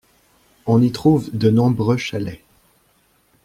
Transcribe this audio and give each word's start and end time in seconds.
On 0.65 0.81
y 0.81 0.91
trouve 0.91 1.29
de 1.31 1.51
nombreux 1.51 1.97
chalets. 1.97 2.41